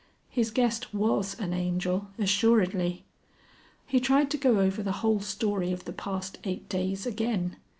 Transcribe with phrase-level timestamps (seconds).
[0.31, 3.05] His guest was an Angel assuredly.
[3.85, 7.57] He tried to go over the whole story of the past eight days again.